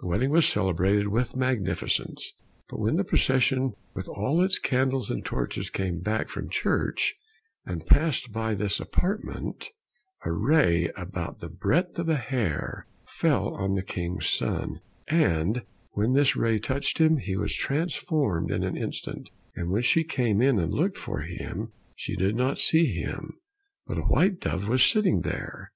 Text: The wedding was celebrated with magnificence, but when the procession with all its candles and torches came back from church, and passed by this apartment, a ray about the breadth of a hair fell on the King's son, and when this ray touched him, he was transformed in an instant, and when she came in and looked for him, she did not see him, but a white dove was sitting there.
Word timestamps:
The 0.00 0.06
wedding 0.06 0.30
was 0.30 0.48
celebrated 0.48 1.08
with 1.08 1.36
magnificence, 1.36 2.32
but 2.70 2.78
when 2.78 2.96
the 2.96 3.04
procession 3.04 3.74
with 3.94 4.08
all 4.08 4.42
its 4.42 4.58
candles 4.58 5.10
and 5.10 5.22
torches 5.22 5.68
came 5.68 6.00
back 6.00 6.30
from 6.30 6.48
church, 6.48 7.14
and 7.66 7.84
passed 7.84 8.32
by 8.32 8.54
this 8.54 8.80
apartment, 8.80 9.68
a 10.24 10.32
ray 10.32 10.90
about 10.96 11.40
the 11.40 11.50
breadth 11.50 11.98
of 11.98 12.08
a 12.08 12.16
hair 12.16 12.86
fell 13.04 13.52
on 13.56 13.74
the 13.74 13.82
King's 13.82 14.26
son, 14.30 14.80
and 15.06 15.66
when 15.90 16.14
this 16.14 16.34
ray 16.34 16.58
touched 16.58 16.96
him, 16.98 17.18
he 17.18 17.36
was 17.36 17.54
transformed 17.54 18.50
in 18.50 18.62
an 18.64 18.74
instant, 18.74 19.28
and 19.54 19.68
when 19.70 19.82
she 19.82 20.02
came 20.02 20.40
in 20.40 20.58
and 20.58 20.72
looked 20.72 20.96
for 20.96 21.20
him, 21.20 21.74
she 21.94 22.16
did 22.16 22.34
not 22.34 22.58
see 22.58 22.86
him, 22.86 23.38
but 23.86 23.98
a 23.98 24.08
white 24.08 24.40
dove 24.40 24.66
was 24.66 24.82
sitting 24.82 25.20
there. 25.20 25.72